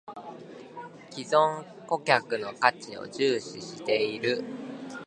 [0.15, 0.15] ①
[1.11, 4.43] 既存顧客の価値を重視している